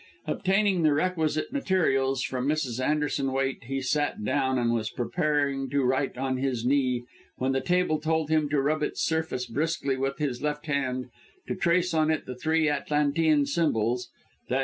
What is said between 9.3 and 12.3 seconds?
briskly with his left hand, to trace on it